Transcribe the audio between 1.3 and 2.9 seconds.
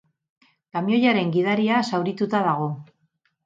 gidaria zaurituta dago.